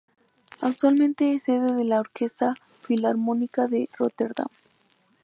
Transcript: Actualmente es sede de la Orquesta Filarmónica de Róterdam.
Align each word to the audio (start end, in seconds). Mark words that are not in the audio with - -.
Actualmente 0.61 1.35
es 1.35 1.43
sede 1.43 1.75
de 1.75 1.83
la 1.83 1.99
Orquesta 1.99 2.55
Filarmónica 2.81 3.67
de 3.67 3.87
Róterdam. 3.99 4.47